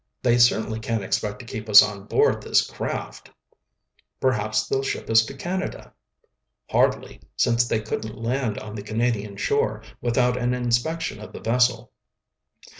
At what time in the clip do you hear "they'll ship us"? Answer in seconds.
4.67-5.23